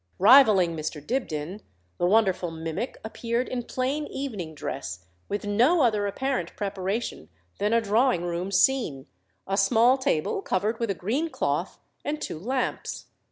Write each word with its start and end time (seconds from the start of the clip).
Rivalling 0.17 0.75
Mr. 0.75 0.99
Dibdin, 1.05 1.61
the 1.99 2.07
wonderful 2.07 2.49
mimic 2.49 2.97
appeared 3.03 3.47
in 3.47 3.61
plain 3.61 4.07
evening 4.07 4.55
dress 4.55 5.05
with 5.29 5.45
no 5.45 5.83
other 5.83 6.07
apparent 6.07 6.55
preparation 6.55 7.29
than 7.59 7.71
a 7.71 7.81
drawing 7.81 8.23
room 8.23 8.49
scene, 8.51 9.05
a 9.45 9.57
small 9.57 9.99
table 9.99 10.41
covered 10.41 10.79
with 10.79 10.89
a 10.89 10.95
green 10.95 11.29
cloth, 11.29 11.77
and 12.03 12.19
two 12.19 12.39
lamps. 12.39 13.09